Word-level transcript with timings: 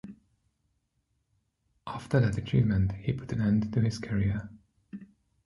After 1.85 2.19
that 2.19 2.35
achievement, 2.35 2.93
he 2.93 3.13
put 3.13 3.31
an 3.33 3.41
end 3.41 3.71
to 3.71 3.81
his 3.81 3.99
career. 3.99 4.49